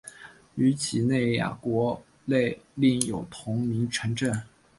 [0.55, 4.35] 于几内亚国内另有同名城镇。